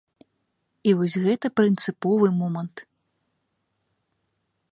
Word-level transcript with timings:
І 0.91 0.93
вось 1.01 1.17
гэта 1.25 1.47
прынцыповы 1.61 2.27
момант. 2.39 2.77